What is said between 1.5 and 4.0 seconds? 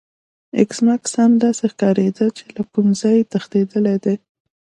ښکاریده چې له کوم ځای تښتیدلی